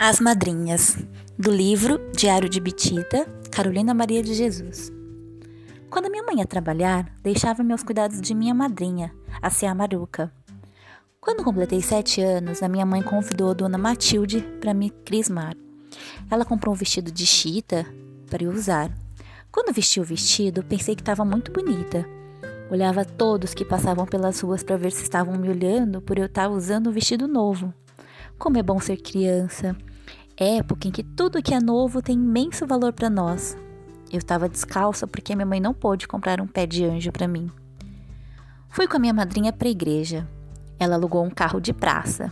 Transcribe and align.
As 0.00 0.20
Madrinhas, 0.20 0.96
do 1.36 1.50
livro 1.50 1.98
Diário 2.12 2.48
de 2.48 2.60
Bitita, 2.60 3.26
Carolina 3.50 3.92
Maria 3.92 4.22
de 4.22 4.32
Jesus. 4.32 4.92
Quando 5.90 6.08
minha 6.08 6.22
mãe 6.22 6.38
ia 6.38 6.46
trabalhar, 6.46 7.12
deixava-me 7.20 7.72
aos 7.72 7.82
cuidados 7.82 8.20
de 8.20 8.32
minha 8.32 8.54
madrinha, 8.54 9.12
a 9.42 9.50
Cia 9.50 9.74
Maruca. 9.74 10.32
Quando 11.20 11.42
completei 11.42 11.82
sete 11.82 12.20
anos, 12.20 12.62
a 12.62 12.68
minha 12.68 12.86
mãe 12.86 13.02
convidou 13.02 13.50
a 13.50 13.54
dona 13.54 13.76
Matilde 13.76 14.40
para 14.60 14.72
me 14.72 14.90
crismar. 14.90 15.56
Ela 16.30 16.44
comprou 16.44 16.72
um 16.72 16.78
vestido 16.78 17.10
de 17.10 17.26
chita 17.26 17.84
para 18.30 18.44
eu 18.44 18.52
usar. 18.52 18.92
Quando 19.50 19.74
vesti 19.74 19.98
o 19.98 20.04
vestido, 20.04 20.62
pensei 20.62 20.94
que 20.94 21.02
estava 21.02 21.24
muito 21.24 21.50
bonita. 21.50 22.08
Olhava 22.70 23.04
todos 23.04 23.52
que 23.52 23.64
passavam 23.64 24.06
pelas 24.06 24.38
ruas 24.38 24.62
para 24.62 24.76
ver 24.76 24.92
se 24.92 25.02
estavam 25.02 25.36
me 25.36 25.50
olhando 25.50 26.00
por 26.00 26.16
eu 26.20 26.26
estar 26.26 26.48
usando 26.48 26.88
um 26.88 26.92
vestido 26.92 27.26
novo. 27.26 27.74
Como 28.38 28.56
é 28.56 28.62
bom 28.62 28.78
ser 28.78 28.98
criança! 28.98 29.76
Época 30.36 30.86
em 30.86 30.92
que 30.92 31.02
tudo 31.02 31.42
que 31.42 31.52
é 31.52 31.60
novo 31.60 32.00
tem 32.00 32.14
imenso 32.14 32.64
valor 32.68 32.92
para 32.92 33.10
nós. 33.10 33.58
Eu 34.12 34.18
estava 34.18 34.48
descalça 34.48 35.08
porque 35.08 35.34
minha 35.34 35.44
mãe 35.44 35.58
não 35.58 35.74
pôde 35.74 36.06
comprar 36.06 36.40
um 36.40 36.46
pé 36.46 36.64
de 36.64 36.84
anjo 36.84 37.10
para 37.10 37.26
mim. 37.26 37.50
Fui 38.68 38.86
com 38.86 38.96
a 38.96 39.00
minha 39.00 39.12
madrinha 39.12 39.52
para 39.52 39.66
a 39.66 39.72
igreja. 39.72 40.28
Ela 40.78 40.94
alugou 40.94 41.24
um 41.24 41.30
carro 41.30 41.60
de 41.60 41.72
praça. 41.72 42.30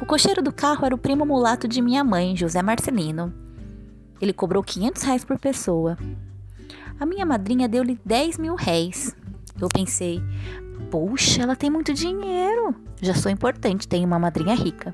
O 0.00 0.04
cocheiro 0.04 0.42
do 0.42 0.52
carro 0.52 0.84
era 0.84 0.94
o 0.94 0.98
primo 0.98 1.24
mulato 1.24 1.68
de 1.68 1.80
minha 1.80 2.02
mãe, 2.02 2.36
José 2.36 2.60
Marcelino. 2.60 3.32
Ele 4.20 4.32
cobrou 4.32 4.64
500 4.64 5.02
reais 5.04 5.24
por 5.24 5.38
pessoa. 5.38 5.96
A 6.98 7.06
minha 7.06 7.24
madrinha 7.24 7.68
deu-lhe 7.68 8.00
10 8.04 8.38
mil 8.38 8.56
réis. 8.56 9.14
Eu 9.60 9.68
pensei, 9.68 10.20
puxa, 10.90 11.44
ela 11.44 11.54
tem 11.54 11.70
muito 11.70 11.94
dinheiro. 11.94 12.74
Já 13.00 13.14
sou 13.14 13.30
importante, 13.30 13.86
tenho 13.86 14.08
uma 14.08 14.18
madrinha 14.18 14.56
rica. 14.56 14.92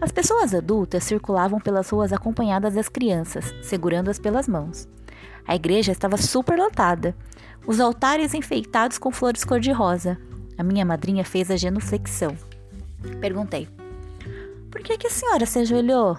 As 0.00 0.10
pessoas 0.10 0.54
adultas 0.54 1.04
circulavam 1.04 1.60
pelas 1.60 1.88
ruas 1.90 2.12
acompanhadas 2.12 2.74
das 2.74 2.88
crianças, 2.88 3.54
segurando-as 3.62 4.18
pelas 4.18 4.48
mãos. 4.48 4.88
A 5.46 5.54
igreja 5.54 5.92
estava 5.92 6.16
super 6.16 6.58
lotada, 6.58 7.14
os 7.66 7.80
altares 7.80 8.34
enfeitados 8.34 8.98
com 8.98 9.10
flores 9.10 9.44
cor-de-rosa. 9.44 10.18
A 10.58 10.62
minha 10.62 10.84
madrinha 10.84 11.24
fez 11.24 11.50
a 11.50 11.56
genuflexão. 11.56 12.36
Perguntei: 13.20 13.68
Por 14.70 14.82
que, 14.82 14.98
que 14.98 15.06
a 15.06 15.10
senhora 15.10 15.46
se 15.46 15.60
ajoelhou? 15.60 16.18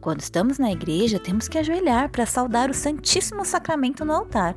Quando 0.00 0.20
estamos 0.20 0.58
na 0.58 0.72
igreja, 0.72 1.18
temos 1.18 1.46
que 1.46 1.58
ajoelhar 1.58 2.08
para 2.08 2.26
saudar 2.26 2.70
o 2.70 2.74
Santíssimo 2.74 3.44
Sacramento 3.44 4.04
no 4.04 4.12
altar. 4.12 4.56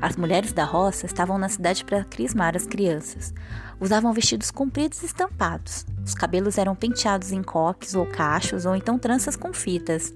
As 0.00 0.16
mulheres 0.16 0.52
da 0.52 0.64
roça 0.64 1.06
estavam 1.06 1.38
na 1.38 1.48
cidade 1.48 1.84
para 1.84 2.04
crismar 2.04 2.56
as 2.56 2.66
crianças. 2.66 3.34
Usavam 3.80 4.12
vestidos 4.12 4.50
compridos 4.50 5.02
e 5.02 5.06
estampados. 5.06 5.84
Os 6.08 6.14
cabelos 6.14 6.56
eram 6.56 6.74
penteados 6.74 7.32
em 7.32 7.42
coques 7.42 7.94
ou 7.94 8.06
cachos 8.06 8.64
ou 8.64 8.74
então 8.74 8.98
tranças 8.98 9.36
com 9.36 9.52
fitas. 9.52 10.10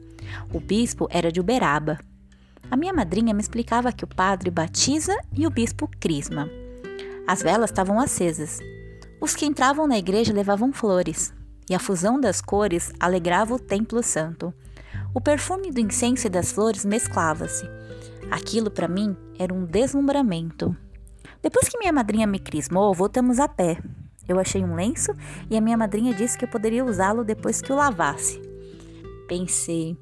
O 0.51 0.59
bispo 0.59 1.07
era 1.11 1.31
de 1.31 1.39
Uberaba. 1.39 1.99
A 2.71 2.77
minha 2.77 2.95
madrinha 2.95 3.35
me 3.35 3.43
explicava 3.43 3.93
que 3.93 4.03
o 4.03 4.07
padre 4.07 4.51
batiza 4.51 5.15
e 5.37 5.47
o 5.47 5.51
bispo 5.51 5.87
crisma. 6.01 6.49
As 7.27 7.43
velas 7.43 7.69
estavam 7.69 8.01
acesas. 8.01 8.59
Os 9.21 9.37
que 9.37 9.45
entravam 9.45 9.87
na 9.87 9.99
igreja 9.99 10.33
levavam 10.33 10.73
flores, 10.73 11.31
e 11.69 11.75
a 11.75 11.79
fusão 11.79 12.19
das 12.19 12.41
cores 12.41 12.91
alegrava 12.99 13.55
o 13.55 13.59
templo 13.59 14.03
santo. 14.03 14.51
O 15.13 15.21
perfume 15.21 15.71
do 15.71 15.81
incenso 15.81 16.27
e 16.27 16.31
das 16.31 16.53
flores 16.53 16.87
mesclava-se. 16.87 17.69
Aquilo 18.31 18.71
para 18.71 18.89
mim 18.89 19.15
era 19.39 19.53
um 19.53 19.67
deslumbramento. 19.67 20.75
Depois 21.43 21.69
que 21.69 21.79
minha 21.79 21.93
madrinha 21.93 22.27
me 22.27 22.39
crismou, 22.39 22.95
voltamos 22.95 23.39
a 23.39 23.47
pé. 23.47 23.77
Eu 24.29 24.39
achei 24.39 24.65
um 24.65 24.75
lenço 24.75 25.13
e 25.51 25.57
a 25.57 25.61
minha 25.61 25.77
madrinha 25.77 26.15
disse 26.15 26.39
que 26.39 26.45
eu 26.45 26.49
poderia 26.49 26.85
usá-lo 26.85 27.25
depois 27.25 27.61
que 27.61 27.73
o 27.73 27.77
lavasse. 27.77 28.41
Pensei, 29.29 29.97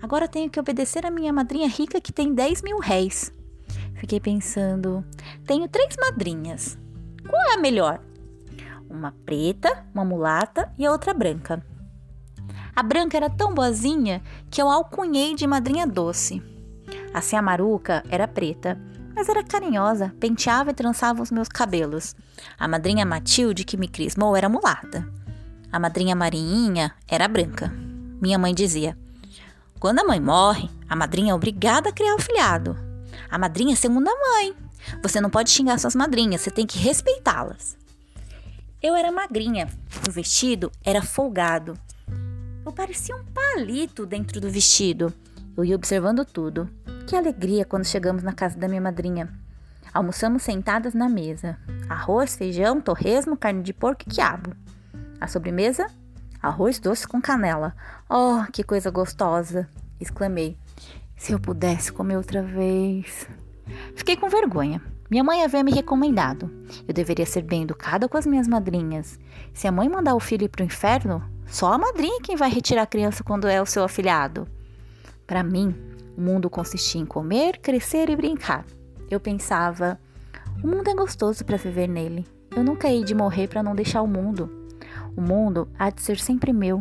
agora 0.00 0.28
tenho 0.28 0.50
que 0.50 0.60
obedecer 0.60 1.04
a 1.04 1.10
minha 1.10 1.32
madrinha 1.32 1.68
rica 1.68 2.00
que 2.00 2.12
tem 2.12 2.34
10 2.34 2.62
mil 2.62 2.78
réis. 2.78 3.32
Fiquei 3.94 4.20
pensando, 4.20 5.04
tenho 5.46 5.68
três 5.68 5.96
madrinhas. 5.98 6.78
Qual 7.28 7.50
é 7.50 7.54
a 7.54 7.58
melhor? 7.58 8.00
Uma 8.88 9.12
preta, 9.24 9.86
uma 9.94 10.04
mulata 10.04 10.72
e 10.78 10.86
a 10.86 10.92
outra 10.92 11.12
branca. 11.12 11.64
A 12.74 12.82
branca 12.82 13.16
era 13.16 13.30
tão 13.30 13.54
boazinha 13.54 14.22
que 14.50 14.60
eu 14.60 14.68
alcunhei 14.68 15.34
de 15.34 15.46
madrinha 15.46 15.86
doce. 15.86 16.42
A 17.12 17.42
Maruca 17.42 18.02
era 18.10 18.28
preta, 18.28 18.78
mas 19.16 19.30
era 19.30 19.42
carinhosa, 19.42 20.14
penteava 20.20 20.72
e 20.72 20.74
trançava 20.74 21.22
os 21.22 21.30
meus 21.30 21.48
cabelos. 21.48 22.14
A 22.58 22.68
madrinha 22.68 23.06
Matilde, 23.06 23.64
que 23.64 23.78
me 23.78 23.88
crismou, 23.88 24.36
era 24.36 24.46
mulata. 24.46 25.10
A 25.72 25.78
madrinha 25.78 26.14
Marinha 26.14 26.92
era 27.08 27.26
branca. 27.26 27.72
Minha 28.20 28.38
mãe 28.38 28.54
dizia: 28.54 28.96
Quando 29.80 30.00
a 30.00 30.04
mãe 30.04 30.20
morre, 30.20 30.68
a 30.86 30.94
madrinha 30.94 31.32
é 31.32 31.34
obrigada 31.34 31.88
a 31.88 31.92
criar 31.92 32.14
o 32.14 32.20
filhado. 32.20 32.76
A 33.30 33.38
madrinha 33.38 33.72
é 33.72 33.76
segunda 33.76 34.10
mãe. 34.10 34.54
Você 35.02 35.18
não 35.18 35.30
pode 35.30 35.48
xingar 35.48 35.78
suas 35.78 35.94
madrinhas, 35.94 36.42
você 36.42 36.50
tem 36.50 36.66
que 36.66 36.78
respeitá-las. 36.78 37.76
Eu 38.82 38.94
era 38.94 39.10
magrinha, 39.10 39.66
o 40.06 40.12
vestido 40.12 40.70
era 40.84 41.00
folgado. 41.00 41.78
Eu 42.66 42.72
parecia 42.72 43.16
um 43.16 43.24
palito 43.24 44.04
dentro 44.04 44.42
do 44.42 44.50
vestido. 44.50 45.12
Eu 45.56 45.64
ia 45.64 45.74
observando 45.74 46.22
tudo. 46.22 46.68
Que 47.06 47.14
alegria 47.14 47.64
quando 47.64 47.84
chegamos 47.84 48.24
na 48.24 48.32
casa 48.32 48.58
da 48.58 48.66
minha 48.66 48.80
madrinha. 48.80 49.32
Almoçamos 49.94 50.42
sentadas 50.42 50.92
na 50.92 51.08
mesa. 51.08 51.56
Arroz, 51.88 52.34
feijão, 52.34 52.80
torresmo, 52.80 53.36
carne 53.36 53.62
de 53.62 53.72
porco 53.72 54.02
e 54.04 54.10
quiabo. 54.10 54.50
A 55.20 55.28
sobremesa? 55.28 55.86
Arroz 56.42 56.80
doce 56.80 57.06
com 57.06 57.20
canela. 57.20 57.76
Oh, 58.10 58.42
que 58.52 58.64
coisa 58.64 58.90
gostosa! 58.90 59.68
exclamei. 60.00 60.58
Se 61.16 61.32
eu 61.32 61.38
pudesse 61.38 61.92
comer 61.92 62.16
outra 62.16 62.42
vez. 62.42 63.28
Fiquei 63.94 64.16
com 64.16 64.28
vergonha. 64.28 64.82
Minha 65.08 65.22
mãe 65.22 65.44
havia 65.44 65.62
me 65.62 65.70
recomendado. 65.70 66.50
Eu 66.88 66.92
deveria 66.92 67.24
ser 67.24 67.42
bem 67.42 67.62
educada 67.62 68.08
com 68.08 68.18
as 68.18 68.26
minhas 68.26 68.48
madrinhas. 68.48 69.16
Se 69.54 69.68
a 69.68 69.72
mãe 69.72 69.88
mandar 69.88 70.16
o 70.16 70.20
filho 70.20 70.48
para 70.48 70.62
o 70.62 70.66
inferno, 70.66 71.22
só 71.46 71.72
a 71.72 71.78
madrinha 71.78 72.20
quem 72.20 72.34
vai 72.34 72.50
retirar 72.50 72.82
a 72.82 72.86
criança 72.86 73.22
quando 73.22 73.46
é 73.46 73.62
o 73.62 73.66
seu 73.66 73.84
afilhado. 73.84 74.48
Para 75.24 75.44
mim, 75.44 75.95
o 76.16 76.20
mundo 76.20 76.48
consistia 76.48 77.00
em 77.00 77.06
comer, 77.06 77.58
crescer 77.58 78.08
e 78.08 78.16
brincar. 78.16 78.64
Eu 79.10 79.20
pensava: 79.20 80.00
o 80.62 80.66
mundo 80.66 80.88
é 80.88 80.94
gostoso 80.94 81.44
para 81.44 81.56
viver 81.56 81.86
nele. 81.86 82.26
Eu 82.56 82.64
nunca 82.64 82.88
hei 82.88 83.04
de 83.04 83.14
morrer 83.14 83.48
para 83.48 83.62
não 83.62 83.74
deixar 83.74 84.00
o 84.02 84.08
mundo. 84.08 84.50
O 85.16 85.20
mundo 85.20 85.68
há 85.78 85.90
de 85.90 86.00
ser 86.00 86.18
sempre 86.18 86.52
meu. 86.52 86.80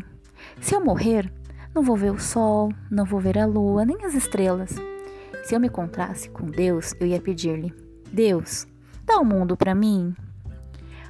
Se 0.62 0.74
eu 0.74 0.84
morrer, 0.84 1.32
não 1.74 1.84
vou 1.84 1.98
ver 1.98 2.12
o 2.12 2.20
sol, 2.20 2.72
não 2.90 3.04
vou 3.04 3.20
ver 3.20 3.38
a 3.38 3.46
lua, 3.46 3.86
nem 3.86 4.06
as 4.06 4.14
estrelas. 4.14 4.76
Se 5.44 5.54
eu 5.54 5.60
me 5.60 5.68
encontrasse 5.68 6.30
com 6.30 6.46
Deus, 6.46 6.94
eu 7.00 7.08
ia 7.08 7.20
pedir-lhe: 7.20 7.74
Deus, 8.12 8.66
dá 9.06 9.20
o 9.20 9.26
mundo 9.26 9.58
para 9.58 9.76
mim. 9.76 10.16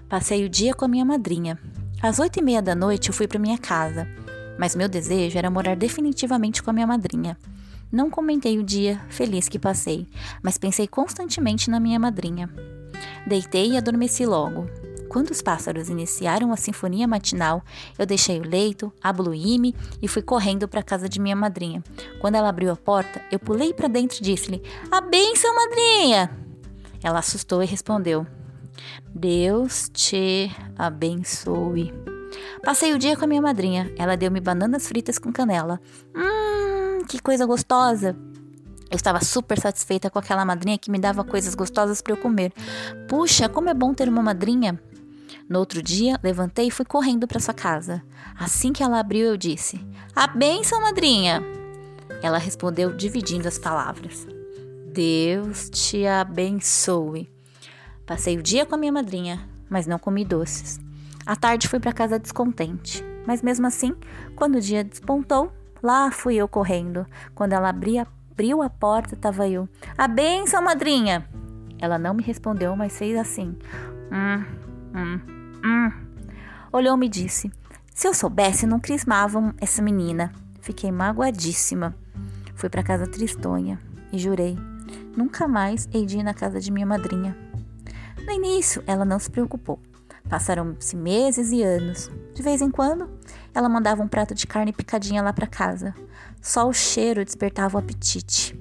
Passei 0.10 0.44
o 0.46 0.50
dia 0.50 0.74
com 0.74 0.86
a 0.86 0.88
minha 0.88 1.06
madrinha. 1.06 1.60
Às 2.02 2.20
oito 2.20 2.40
e 2.40 2.42
meia 2.42 2.62
da 2.62 2.76
noite 2.76 3.10
eu 3.10 3.14
fui 3.14 3.28
para 3.28 3.40
minha 3.40 3.58
casa, 3.58 4.08
mas 4.58 4.76
meu 4.76 4.90
desejo 4.90 5.38
era 5.38 5.50
morar 5.50 5.76
definitivamente 5.76 6.62
com 6.62 6.70
a 6.70 6.74
minha 6.74 6.88
madrinha. 6.88 7.38
Não 7.92 8.10
comentei 8.10 8.58
o 8.58 8.64
dia 8.64 9.02
feliz 9.10 9.48
que 9.48 9.60
passei, 9.60 10.08
mas 10.42 10.58
pensei 10.58 10.88
constantemente 10.88 11.70
na 11.70 11.80
minha 11.80 12.00
madrinha. 12.00 12.50
Deitei 13.26 13.72
e 13.72 13.78
adormeci 13.78 14.26
logo. 14.26 14.68
Quando 15.08 15.32
os 15.32 15.42
pássaros 15.42 15.90
iniciaram 15.90 16.52
a 16.52 16.58
sinfonia 16.58 17.08
matinal, 17.08 17.64
eu 17.98 18.06
deixei 18.06 18.40
o 18.40 18.48
leito, 18.48 18.92
abluí-me 19.02 19.74
e 20.02 20.08
fui 20.08 20.22
correndo 20.22 20.68
para 20.68 20.82
a 20.82 20.84
casa 20.84 21.08
de 21.08 21.22
minha 21.22 21.36
madrinha. 21.36 21.84
Quando 22.20 22.36
ela 22.36 22.50
abriu 22.50 22.72
a 22.72 22.76
porta, 22.76 23.22
eu 23.32 23.40
pulei 23.40 23.74
para 23.74 23.88
dentro 23.88 24.18
e 24.18 24.22
disse-lhe: 24.22 24.62
A 24.92 25.00
benção, 25.00 25.56
madrinha! 25.56 26.30
Ela 27.02 27.20
assustou 27.20 27.64
e 27.64 27.66
respondeu: 27.66 28.26
Deus 29.14 29.90
te 29.94 30.52
abençoe. 30.78 31.94
Passei 32.64 32.94
o 32.94 33.00
dia 33.00 33.16
com 33.16 33.26
a 33.26 33.28
minha 33.28 33.42
madrinha. 33.42 33.94
Ela 33.98 34.18
deu-me 34.18 34.42
bananas 34.42 34.88
fritas 34.88 35.18
com 35.18 35.32
canela. 35.32 35.80
Hum, 36.16 36.65
que 37.06 37.22
coisa 37.22 37.46
gostosa! 37.46 38.16
Eu 38.90 38.96
estava 38.96 39.24
super 39.24 39.60
satisfeita 39.60 40.10
com 40.10 40.20
aquela 40.20 40.46
madrinha 40.46 40.78
que 40.78 40.92
me 40.92 41.00
dava 41.00 41.24
coisas 41.24 41.56
gostosas 41.56 42.02
para 42.02 42.14
eu 42.14 42.18
comer. 42.18 42.54
Puxa, 43.08 43.50
como 43.50 43.70
é 43.70 43.74
bom 43.74 43.94
ter 43.94 44.08
uma 44.08 44.22
madrinha! 44.22 44.80
No 45.48 45.60
outro 45.60 45.82
dia, 45.82 46.20
levantei 46.24 46.68
e 46.68 46.72
fui 46.72 46.86
correndo 46.86 47.28
para 47.28 47.40
sua 47.40 47.54
casa. 47.54 48.04
Assim 48.38 48.74
que 48.74 48.82
ela 48.82 49.00
abriu, 49.00 49.28
eu 49.28 49.38
disse: 49.38 49.80
A 50.16 50.28
benção, 50.28 50.82
madrinha! 50.82 51.44
Ela 52.22 52.38
respondeu, 52.38 52.96
dividindo 52.96 53.48
as 53.48 53.60
palavras: 53.60 54.28
Deus 54.92 55.70
te 55.70 56.06
abençoe. 56.08 57.30
Passei 58.06 58.38
o 58.38 58.44
dia 58.44 58.66
com 58.66 58.76
a 58.76 58.78
minha 58.78 58.92
madrinha, 58.92 59.48
mas 59.70 59.86
não 59.86 60.00
comi 60.00 60.24
doces. 60.24 60.80
À 61.26 61.36
tarde 61.36 61.68
fui 61.68 61.80
para 61.80 61.92
casa 61.92 62.20
descontente, 62.20 63.04
mas 63.26 63.42
mesmo 63.42 63.66
assim, 63.66 63.96
quando 64.36 64.56
o 64.56 64.62
dia 64.62 64.84
despontou, 64.84 65.52
Lá 65.86 66.10
fui 66.10 66.34
eu 66.34 66.48
correndo. 66.48 67.06
Quando 67.36 67.54
ela 67.54 67.70
abria, 67.70 68.08
abriu 68.32 68.64
a 68.64 68.70
porta, 68.72 69.14
estava 69.14 69.48
eu. 69.48 69.70
A 69.96 70.08
benção, 70.08 70.64
madrinha! 70.64 71.30
Ela 71.78 72.00
não 72.00 72.16
me 72.16 72.24
respondeu, 72.24 72.76
mas 72.76 72.98
fez 72.98 73.16
assim. 73.16 73.56
Hum, 74.12 74.44
hum, 74.96 75.20
hum. 75.64 75.92
Olhou-me 76.74 77.08
disse: 77.08 77.52
Se 77.94 78.08
eu 78.08 78.16
soubesse, 78.16 78.66
não 78.66 78.80
crismavam 78.80 79.54
essa 79.62 79.80
menina. 79.80 80.32
Fiquei 80.60 80.92
magoadíssima. 80.92 81.96
Fui 82.56 82.68
para 82.68 82.82
casa 82.82 83.06
tristonha 83.06 83.80
e 84.12 84.18
jurei: 84.18 84.58
nunca 85.16 85.48
mais 85.48 85.88
hei 85.94 86.08
de 86.08 86.18
ir 86.18 86.24
na 86.24 86.34
casa 86.34 86.60
de 86.60 86.72
minha 86.72 86.88
madrinha. 86.88 87.38
No 88.26 88.32
início, 88.32 88.84
ela 88.88 89.06
não 89.06 89.20
se 89.20 89.30
preocupou. 89.30 89.80
Passaram-se 90.28 90.96
meses 90.96 91.52
e 91.52 91.62
anos. 91.62 92.10
De 92.34 92.42
vez 92.42 92.60
em 92.60 92.72
quando, 92.72 93.08
ela 93.56 93.70
mandava 93.70 94.04
um 94.04 94.08
prato 94.08 94.36
de 94.36 94.46
carne 94.46 94.74
picadinha 94.74 95.22
lá 95.22 95.32
para 95.32 95.48
casa. 95.48 95.96
Só 96.42 96.68
o 96.68 96.74
cheiro 96.74 97.24
despertava 97.24 97.78
o 97.78 97.80
apetite. 97.80 98.60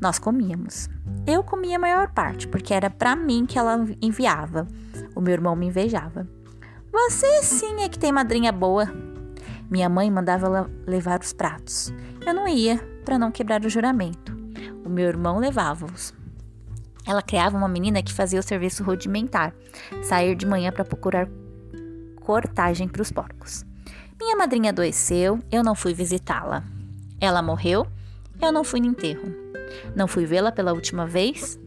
Nós 0.00 0.20
comíamos. 0.20 0.88
Eu 1.26 1.42
comia 1.42 1.76
a 1.76 1.80
maior 1.80 2.08
parte, 2.12 2.46
porque 2.46 2.72
era 2.72 2.88
para 2.88 3.16
mim 3.16 3.44
que 3.44 3.58
ela 3.58 3.84
enviava. 4.00 4.68
O 5.16 5.20
meu 5.20 5.32
irmão 5.32 5.56
me 5.56 5.66
invejava. 5.66 6.28
Você 6.92 7.42
sim 7.42 7.82
é 7.82 7.88
que 7.88 7.98
tem 7.98 8.12
madrinha 8.12 8.52
boa. 8.52 8.88
Minha 9.68 9.88
mãe 9.88 10.08
mandava 10.10 10.46
ela 10.46 10.70
levar 10.86 11.20
os 11.20 11.32
pratos. 11.32 11.92
Eu 12.24 12.32
não 12.32 12.46
ia, 12.46 12.78
para 13.04 13.18
não 13.18 13.32
quebrar 13.32 13.64
o 13.64 13.68
juramento. 13.68 14.32
O 14.84 14.88
meu 14.88 15.06
irmão 15.06 15.38
levava-os. 15.38 16.14
Ela 17.04 17.20
criava 17.20 17.56
uma 17.56 17.68
menina 17.68 18.02
que 18.02 18.14
fazia 18.14 18.38
o 18.38 18.44
serviço 18.44 18.84
rudimentar, 18.84 19.52
sair 20.04 20.36
de 20.36 20.46
manhã 20.46 20.70
para 20.70 20.84
procurar 20.84 21.28
cortagem 22.20 22.86
para 22.86 23.02
os 23.02 23.10
porcos. 23.10 23.64
Minha 24.18 24.34
madrinha 24.34 24.70
adoeceu, 24.70 25.38
eu 25.52 25.62
não 25.62 25.74
fui 25.74 25.92
visitá-la. 25.92 26.64
Ela 27.20 27.42
morreu, 27.42 27.86
eu 28.40 28.50
não 28.50 28.64
fui 28.64 28.80
no 28.80 28.86
enterro. 28.86 29.34
Não 29.94 30.08
fui 30.08 30.24
vê-la 30.24 30.50
pela 30.50 30.72
última 30.72 31.06
vez. 31.06 31.58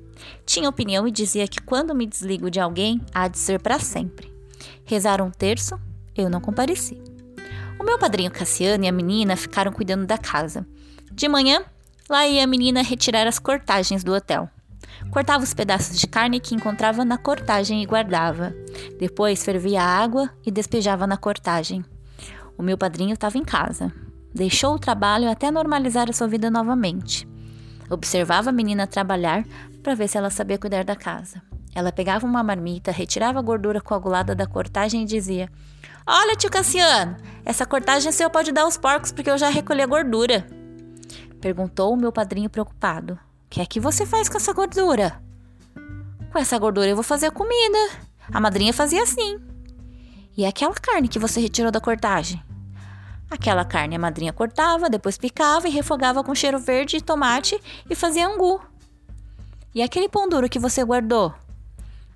Tinha 0.46 0.68
opinião 0.68 1.08
e 1.08 1.12
dizia 1.12 1.48
que 1.48 1.62
quando 1.62 1.94
me 1.94 2.08
desligo 2.08 2.50
de 2.50 2.60
alguém, 2.60 3.02
há 3.14 3.28
de 3.28 3.38
ser 3.38 3.60
para 3.62 3.80
sempre. 3.80 4.34
Rezaram 4.84 5.28
um 5.28 5.32
terço, 5.32 5.80
eu 6.16 6.30
não 6.30 6.42
compareci. 6.42 7.00
O 7.80 7.84
meu 7.84 7.98
padrinho 7.98 8.32
Cassiano 8.32 8.84
e 8.84 8.88
a 8.88 8.92
menina 8.92 9.36
ficaram 9.36 9.72
cuidando 9.72 10.06
da 10.06 10.18
casa. 10.18 10.66
De 11.12 11.30
manhã, 11.30 11.64
lá 12.10 12.28
ia 12.28 12.44
a 12.44 12.48
menina 12.48 12.82
retirar 12.82 13.28
as 13.28 13.40
cortagens 13.40 14.04
do 14.04 14.14
hotel. 14.14 14.50
Cortava 15.12 15.44
os 15.44 15.54
pedaços 15.54 15.98
de 16.00 16.08
carne 16.08 16.40
que 16.40 16.56
encontrava 16.56 17.06
na 17.06 17.18
cortagem 17.18 17.82
e 17.82 17.86
guardava. 17.86 18.54
Depois 19.00 19.44
fervia 19.44 19.82
a 19.82 19.86
água 20.04 20.30
e 20.46 20.52
despejava 20.52 21.08
na 21.08 21.16
cortagem. 21.16 21.86
O 22.60 22.62
meu 22.62 22.78
padrinho 22.78 23.14
estava 23.14 23.38
em 23.38 23.44
casa. 23.44 23.92
Deixou 24.36 24.76
o 24.76 24.80
trabalho 24.80 25.32
até 25.32 25.50
normalizar 25.50 26.10
a 26.10 26.14
sua 26.14 26.28
vida 26.28 26.52
novamente. 26.52 27.26
Observava 27.90 28.50
a 28.50 28.54
menina 28.54 28.86
trabalhar 28.86 29.46
para 29.82 29.96
ver 29.96 30.10
se 30.10 30.18
ela 30.18 30.30
sabia 30.30 30.60
cuidar 30.60 30.84
da 30.84 30.96
casa. 30.96 31.42
Ela 31.74 31.92
pegava 31.92 32.28
uma 32.28 32.44
marmita, 32.44 32.92
retirava 32.92 33.40
a 33.40 33.42
gordura 33.42 33.80
coagulada 33.80 34.36
da 34.36 34.46
cortagem 34.46 35.04
e 35.04 35.06
dizia: 35.06 35.50
Olha, 36.06 36.36
tio 36.36 36.52
Cassiano, 36.52 37.16
essa 37.46 37.66
cortagem 37.66 38.12
seu 38.12 38.30
pode 38.30 38.52
dar 38.52 38.64
aos 38.64 38.78
porcos 38.78 39.14
porque 39.14 39.32
eu 39.32 39.38
já 39.38 39.50
recolhi 39.50 39.82
a 39.82 39.88
gordura. 39.88 40.46
Perguntou 41.40 41.94
o 41.94 41.98
meu 41.98 42.12
padrinho 42.12 42.50
preocupado 42.50 43.18
que 43.50 43.60
é 43.60 43.66
que 43.66 43.80
você 43.80 44.06
faz 44.06 44.30
com 44.30 44.38
essa 44.38 44.54
gordura? 44.54 45.20
Com 46.32 46.38
essa 46.38 46.58
gordura 46.60 46.88
eu 46.88 46.96
vou 46.96 47.04
fazer 47.04 47.32
comida. 47.32 47.78
A 48.32 48.40
madrinha 48.40 48.72
fazia 48.72 49.02
assim. 49.02 49.40
E 50.38 50.46
aquela 50.46 50.76
carne 50.76 51.08
que 51.08 51.18
você 51.18 51.42
retirou 51.42 51.72
da 51.72 51.82
cortagem? 51.82 52.42
Aquela 53.30 53.64
carne 53.64 53.96
a 53.96 54.00
madrinha 54.00 54.34
cortava, 54.34 54.90
depois 54.90 55.18
picava 55.18 55.68
e 55.68 55.72
refogava 55.72 56.24
com 56.24 56.34
cheiro 56.34 56.58
verde 56.58 56.98
e 56.98 57.02
tomate 57.02 57.60
e 57.90 57.96
fazia 57.96 58.28
angu. 58.28 58.60
E 59.74 59.84
aquele 59.84 60.10
pão 60.10 60.28
duro 60.28 60.50
que 60.50 60.58
você 60.58 60.84
guardou? 60.84 61.34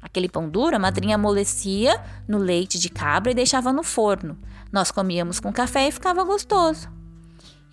Aquele 0.01 0.27
pão 0.27 0.49
duro 0.49 0.75
a 0.75 0.79
madrinha 0.79 1.15
amolecia 1.15 2.03
no 2.27 2.37
leite 2.37 2.79
de 2.79 2.89
cabra 2.89 3.31
e 3.31 3.35
deixava 3.35 3.71
no 3.71 3.83
forno. 3.83 4.37
Nós 4.71 4.89
comíamos 4.89 5.39
com 5.39 5.53
café 5.53 5.87
e 5.87 5.91
ficava 5.91 6.23
gostoso. 6.23 6.89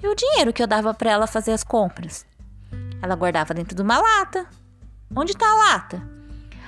E 0.03 0.07
o 0.07 0.15
dinheiro 0.15 0.53
que 0.53 0.63
eu 0.63 0.67
dava 0.67 0.93
para 0.93 1.11
ela 1.11 1.27
fazer 1.27 1.53
as 1.53 1.65
compras? 1.65 2.27
Ela 3.03 3.15
guardava 3.15 3.55
dentro 3.55 3.75
de 3.75 3.83
uma 3.83 3.99
lata. 3.99 4.47
Onde 5.15 5.33
está 5.33 5.51
a 5.51 5.57
lata? 5.57 6.03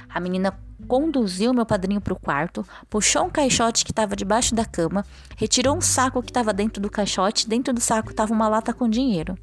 A 0.08 0.18
menina 0.18 0.58
conduziu 0.82 1.54
meu 1.54 1.64
padrinho 1.64 2.00
para 2.00 2.12
o 2.12 2.18
quarto, 2.18 2.66
puxou 2.90 3.24
um 3.24 3.30
caixote 3.30 3.84
que 3.84 3.92
estava 3.92 4.14
debaixo 4.16 4.54
da 4.54 4.64
cama, 4.64 5.04
retirou 5.36 5.76
um 5.76 5.80
saco 5.80 6.22
que 6.22 6.30
estava 6.30 6.52
dentro 6.52 6.82
do 6.82 6.90
caixote, 6.90 7.48
dentro 7.48 7.72
do 7.72 7.80
saco 7.80 8.10
estava 8.10 8.32
uma 8.32 8.48
lata 8.48 8.72
com 8.74 8.88
dinheiro. 8.88 9.36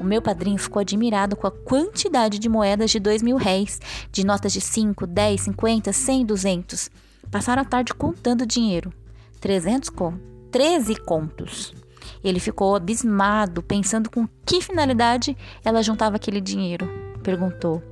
O 0.00 0.04
meu 0.04 0.20
padrinho 0.20 0.58
ficou 0.58 0.80
admirado 0.80 1.36
com 1.36 1.46
a 1.46 1.52
quantidade 1.52 2.38
de 2.38 2.48
moedas 2.48 2.90
de 2.90 2.98
dois 2.98 3.22
mil 3.22 3.36
réis, 3.36 3.80
de 4.10 4.26
notas 4.26 4.52
de 4.52 4.60
cinco, 4.60 5.06
dez, 5.06 5.42
cinquenta, 5.42 5.92
cem, 5.92 6.26
duzentos. 6.26 6.90
Passaram 7.30 7.62
a 7.62 7.64
tarde 7.64 7.94
contando 7.94 8.44
dinheiro. 8.44 8.92
Trezentos 9.40 9.90
contos. 9.90 10.20
Treze 10.50 10.96
contos. 10.96 11.74
Ele 12.22 12.38
ficou 12.38 12.74
abismado, 12.74 13.62
pensando 13.62 14.10
com 14.10 14.26
que 14.44 14.60
finalidade 14.60 15.36
ela 15.64 15.82
juntava 15.82 16.16
aquele 16.16 16.40
dinheiro. 16.40 16.88
Perguntou. 17.22 17.82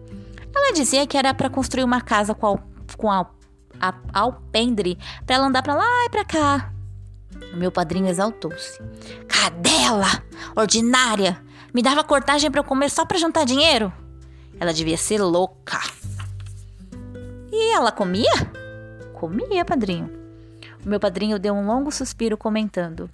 Ela 0.55 0.73
dizia 0.73 1.07
que 1.07 1.17
era 1.17 1.33
para 1.33 1.51
construir 1.51 1.85
uma 1.85 2.01
casa 2.01 2.35
com, 2.35 2.47
al, 2.47 2.61
com 2.97 3.11
al, 3.11 3.35
a, 3.81 3.95
alpendre 4.13 4.99
para 5.27 5.37
ela 5.37 5.47
andar 5.47 5.63
para 5.63 5.75
lá 5.75 6.05
e 6.07 6.11
para 6.11 6.25
cá. 6.25 6.73
O 7.53 7.57
meu 7.57 7.73
padrinho 7.73 8.09
exaltou-se. 8.09 8.81
Cadela! 9.29 10.23
Ordinária! 10.57 11.43
Me 11.73 11.83
dava 11.83 12.05
cortagem 12.05 12.51
para 12.51 12.61
eu 12.61 12.65
comer 12.65 12.91
só 12.91 13.05
para 13.05 13.19
juntar 13.19 13.45
dinheiro? 13.45 13.93
Ela 14.61 14.73
devia 14.73 14.97
ser 14.97 15.19
louca. 15.19 15.81
E 17.51 17.75
ela 17.75 17.91
comia? 17.91 18.31
Comia, 19.15 19.65
padrinho. 19.65 20.11
O 20.85 20.89
meu 20.89 21.01
padrinho 21.01 21.39
deu 21.39 21.55
um 21.55 21.67
longo 21.67 21.91
suspiro 21.91 22.37
comentando. 22.37 23.11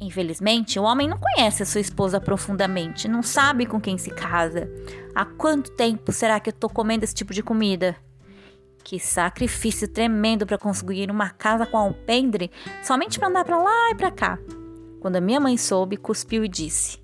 Infelizmente, 0.00 0.78
o 0.78 0.82
homem 0.82 1.08
não 1.08 1.18
conhece 1.18 1.62
a 1.62 1.66
sua 1.66 1.80
esposa 1.80 2.20
profundamente, 2.20 3.06
não 3.06 3.22
sabe 3.22 3.66
com 3.66 3.80
quem 3.80 3.98
se 3.98 4.10
casa. 4.10 4.70
Há 5.14 5.24
quanto 5.26 5.72
tempo 5.72 6.10
será 6.10 6.40
que 6.40 6.48
eu 6.48 6.54
tô 6.54 6.68
comendo 6.68 7.04
esse 7.04 7.14
tipo 7.14 7.34
de 7.34 7.42
comida? 7.42 7.96
Que 8.82 8.98
sacrifício 8.98 9.86
tremendo 9.86 10.46
para 10.46 10.58
conseguir 10.58 11.10
uma 11.10 11.30
casa 11.30 11.66
com 11.66 11.76
alpendre 11.76 12.50
somente 12.82 13.18
para 13.18 13.28
andar 13.28 13.44
para 13.44 13.58
lá 13.58 13.90
e 13.90 13.94
para 13.94 14.10
cá. 14.10 14.38
Quando 15.00 15.16
a 15.16 15.20
minha 15.20 15.40
mãe 15.40 15.56
soube, 15.56 15.96
cuspiu 15.96 16.44
e 16.44 16.48
disse: 16.48 16.98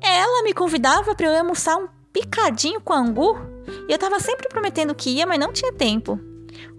Ela 0.00 0.42
me 0.42 0.52
convidava 0.52 1.14
para 1.14 1.26
eu 1.26 1.38
almoçar 1.38 1.76
um 1.76 1.88
picadinho 2.12 2.80
com 2.80 2.92
angu 2.92 3.36
e 3.88 3.92
eu 3.92 3.98
tava 3.98 4.20
sempre 4.20 4.48
prometendo 4.48 4.94
que 4.94 5.10
ia, 5.10 5.26
mas 5.26 5.38
não 5.38 5.52
tinha 5.52 5.72
tempo. 5.72 6.18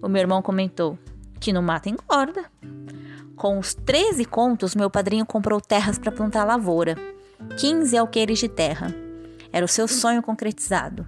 O 0.02 0.08
meu 0.08 0.20
irmão 0.20 0.42
comentou: 0.42 0.98
Que 1.40 1.52
não 1.52 1.62
mata 1.62 1.88
engorda. 1.88 2.44
Com 3.36 3.58
os 3.58 3.72
13 3.72 4.24
contos, 4.24 4.74
meu 4.74 4.90
padrinho 4.90 5.24
comprou 5.24 5.60
terras 5.60 5.96
para 5.96 6.10
plantar 6.10 6.44
lavoura, 6.44 6.96
15 7.56 7.96
alqueires 7.96 8.38
de 8.38 8.48
terra. 8.48 8.92
Era 9.52 9.64
o 9.64 9.68
seu 9.68 9.86
sonho 9.86 10.22
concretizado. 10.22 11.06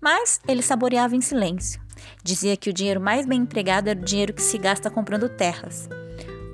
Mas 0.00 0.40
ele 0.48 0.62
saboreava 0.62 1.14
em 1.14 1.20
silêncio. 1.20 1.80
Dizia 2.22 2.56
que 2.56 2.70
o 2.70 2.72
dinheiro 2.72 3.00
mais 3.00 3.26
bem 3.26 3.40
empregado 3.40 3.88
era 3.88 3.98
o 3.98 4.04
dinheiro 4.04 4.32
que 4.32 4.42
se 4.42 4.58
gasta 4.58 4.90
comprando 4.90 5.28
terras. 5.28 5.88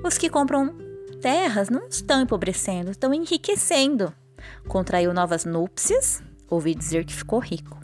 Os 0.03 0.17
que 0.17 0.29
compram 0.29 0.75
terras 1.21 1.69
não 1.69 1.87
estão 1.87 2.21
empobrecendo, 2.21 2.91
estão 2.91 3.13
enriquecendo. 3.13 4.13
Contraiu 4.67 5.13
novas 5.13 5.45
núpcias, 5.45 6.21
ouvi 6.49 6.75
dizer 6.75 7.05
que 7.05 7.13
ficou 7.13 7.39
rico. 7.39 7.79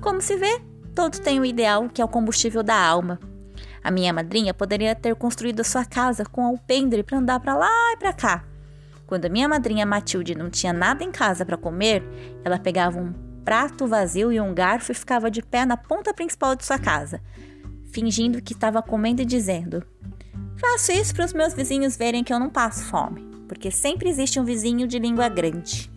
Como 0.00 0.20
se 0.20 0.36
vê, 0.36 0.60
todos 0.94 1.18
têm 1.18 1.40
o 1.40 1.44
ideal 1.44 1.88
que 1.88 2.00
é 2.00 2.04
o 2.04 2.08
combustível 2.08 2.62
da 2.62 2.76
alma. 2.76 3.18
A 3.82 3.90
minha 3.90 4.12
madrinha 4.12 4.54
poderia 4.54 4.94
ter 4.94 5.14
construído 5.14 5.64
sua 5.64 5.84
casa 5.84 6.24
com 6.24 6.44
alpendre 6.44 7.02
para 7.02 7.18
andar 7.18 7.40
para 7.40 7.54
lá 7.54 7.92
e 7.92 7.96
para 7.96 8.12
cá. 8.12 8.44
Quando 9.06 9.26
a 9.26 9.28
minha 9.28 9.48
madrinha 9.48 9.84
Matilde 9.84 10.34
não 10.34 10.48
tinha 10.48 10.72
nada 10.72 11.04
em 11.04 11.10
casa 11.10 11.44
para 11.44 11.56
comer, 11.56 12.02
ela 12.42 12.58
pegava 12.58 12.98
um 12.98 13.12
prato 13.44 13.86
vazio 13.86 14.32
e 14.32 14.40
um 14.40 14.54
garfo 14.54 14.90
e 14.90 14.94
ficava 14.94 15.30
de 15.30 15.42
pé 15.42 15.66
na 15.66 15.76
ponta 15.76 16.14
principal 16.14 16.56
de 16.56 16.64
sua 16.64 16.78
casa, 16.78 17.20
fingindo 17.92 18.40
que 18.42 18.54
estava 18.54 18.82
comendo 18.82 19.22
e 19.22 19.26
dizendo: 19.26 19.84
Faço 20.56 20.92
isso 20.92 21.14
para 21.14 21.26
os 21.26 21.32
meus 21.32 21.52
vizinhos 21.52 21.96
verem 21.96 22.24
que 22.24 22.32
eu 22.32 22.40
não 22.40 22.48
passo 22.48 22.84
fome, 22.84 23.22
porque 23.46 23.70
sempre 23.70 24.08
existe 24.08 24.40
um 24.40 24.44
vizinho 24.44 24.88
de 24.88 24.98
língua 24.98 25.28
grande. 25.28 25.93